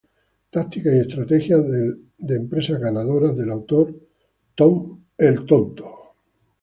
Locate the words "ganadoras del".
2.81-3.51